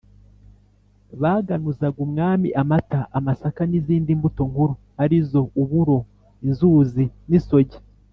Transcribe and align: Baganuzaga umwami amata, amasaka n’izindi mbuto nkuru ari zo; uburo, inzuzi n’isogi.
Baganuzaga 1.21 1.97
umwami 2.05 2.47
amata, 2.61 3.01
amasaka 3.17 3.61
n’izindi 3.67 4.11
mbuto 4.19 4.41
nkuru 4.51 4.73
ari 5.03 5.17
zo; 5.29 5.41
uburo, 5.61 5.97
inzuzi 6.45 7.05
n’isogi. 7.29 7.77